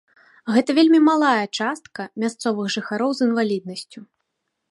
[0.53, 3.99] Гэта вельмі малая частка мясцовых жыхароў з інваліднасцю.